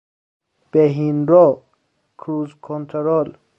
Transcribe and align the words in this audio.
بهین 0.71 1.17
رو، 1.31 1.45
کروز 2.17 2.51
کنترل 2.61 3.29